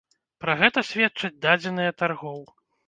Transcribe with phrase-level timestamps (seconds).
[0.43, 2.41] Пра гэта сведчаць дадзеныя таргоў.